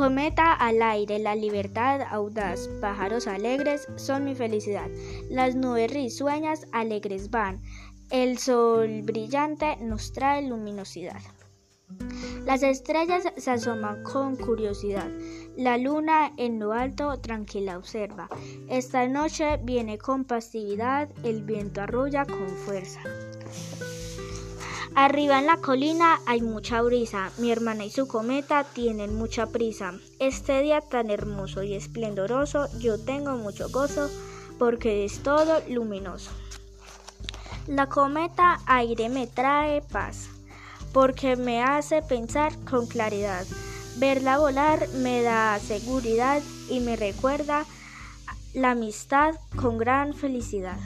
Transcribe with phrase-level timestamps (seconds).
[0.00, 4.88] Cometa al aire, la libertad audaz, pájaros alegres son mi felicidad.
[5.28, 7.60] Las nubes risueñas alegres van,
[8.08, 11.20] el sol brillante nos trae luminosidad.
[12.46, 15.10] Las estrellas se asoman con curiosidad.
[15.58, 18.30] La luna en lo alto tranquila observa.
[18.70, 23.02] Esta noche viene con pasividad, el viento arrulla con fuerza.
[24.96, 29.94] Arriba en la colina hay mucha brisa, mi hermana y su cometa tienen mucha prisa.
[30.18, 34.10] Este día tan hermoso y esplendoroso, yo tengo mucho gozo
[34.58, 36.32] porque es todo luminoso.
[37.68, 40.28] La cometa aire me trae paz,
[40.92, 43.46] porque me hace pensar con claridad.
[43.96, 47.64] Verla volar me da seguridad y me recuerda
[48.54, 50.78] la amistad con gran felicidad.